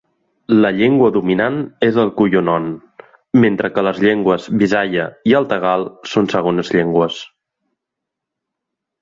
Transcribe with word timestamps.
La 0.61 0.69
llengua 0.75 1.09
dominant 1.17 1.59
és 1.87 1.99
el 2.03 2.09
cuyonon, 2.21 2.65
mentre 3.43 3.71
que 3.75 3.83
les 3.89 4.01
llengües 4.05 4.49
bisaya 4.63 5.07
i 5.33 5.37
el 5.41 5.47
tagal 5.53 5.87
són 6.15 6.33
segones 6.35 6.75
llengües. 6.79 7.21